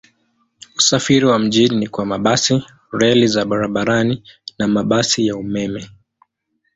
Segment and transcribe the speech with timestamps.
[0.77, 4.23] Usafiri wa mjini ni kwa mabasi, reli za barabarani
[4.59, 5.89] na mabasi ya umeme.